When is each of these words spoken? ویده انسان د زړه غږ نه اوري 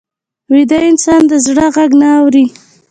ویده 0.51 0.79
انسان 0.89 1.21
د 1.27 1.33
زړه 1.45 1.65
غږ 1.75 1.91
نه 2.01 2.07
اوري 2.19 2.45